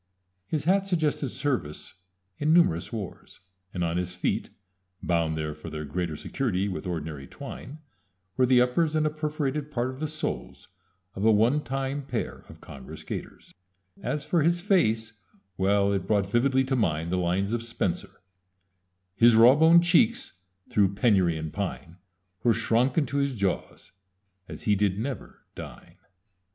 His 0.47 0.63
hat 0.63 0.87
suggested 0.87 1.29
service 1.29 1.93
in 2.39 2.51
numerous 2.51 2.91
wars, 2.91 3.39
and 3.71 3.83
on 3.83 3.97
his 3.97 4.15
feet, 4.15 4.49
bound 5.03 5.37
there 5.37 5.53
for 5.53 5.69
their 5.69 5.85
greater 5.85 6.15
security 6.15 6.67
with 6.67 6.87
ordinary 6.87 7.27
twine, 7.27 7.77
were 8.35 8.47
the 8.47 8.61
uppers 8.61 8.95
and 8.95 9.05
a 9.05 9.11
perforated 9.11 9.69
part 9.69 9.91
of 9.91 9.99
the 9.99 10.07
soles 10.07 10.69
of 11.13 11.23
a 11.23 11.31
one 11.31 11.61
time 11.63 12.03
pair 12.03 12.45
of 12.49 12.61
congress 12.61 13.03
gaiters. 13.03 13.53
As 14.01 14.25
for 14.25 14.41
his 14.41 14.59
face 14.59 15.13
well, 15.55 15.93
it 15.93 16.07
brought 16.07 16.25
vividly 16.25 16.63
to 16.63 16.75
mind 16.75 17.11
the 17.11 17.17
lines 17.17 17.53
of 17.53 17.61
Spenser 17.61 18.21
His 19.15 19.35
rawbone 19.35 19.81
cheekes, 19.83 20.33
through 20.67 20.95
penurie 20.95 21.37
and 21.37 21.53
pine, 21.53 21.97
Were 22.41 22.53
shronke 22.53 22.97
into 22.97 23.17
his 23.17 23.35
jawes, 23.35 23.91
as 24.47 24.63
he 24.63 24.73
did 24.75 24.97
never 24.97 25.43
dyne. 25.53 25.61
[Illustration: 25.61 25.61
In 25.61 25.61
the 25.61 25.61
last 25.61 25.77
stages 25.77 25.93
of 25.93 25.97
poverty. 25.97 26.07